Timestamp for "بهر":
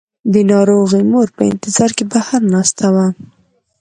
2.13-2.41